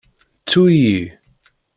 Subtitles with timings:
[0.41, 1.01] Ttu-iyi.